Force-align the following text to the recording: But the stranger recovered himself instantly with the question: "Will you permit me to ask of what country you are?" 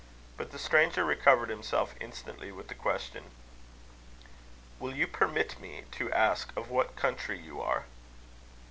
But 0.35 0.51
the 0.51 0.57
stranger 0.57 1.05
recovered 1.05 1.49
himself 1.49 1.93
instantly 2.01 2.51
with 2.51 2.69
the 2.69 2.73
question: 2.73 3.25
"Will 4.79 4.95
you 4.95 5.05
permit 5.05 5.59
me 5.59 5.83
to 5.91 6.11
ask 6.11 6.51
of 6.57 6.71
what 6.71 6.95
country 6.95 7.37
you 7.39 7.61
are?" 7.61 7.85